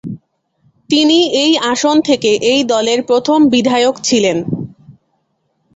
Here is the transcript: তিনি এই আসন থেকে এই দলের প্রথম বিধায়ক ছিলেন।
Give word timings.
তিনি 0.89 1.19
এই 1.43 1.51
আসন 1.71 1.95
থেকে 2.01 2.31
এই 2.51 2.61
দলের 2.63 2.99
প্রথম 3.03 3.39
বিধায়ক 3.49 3.95
ছিলেন। 4.03 4.37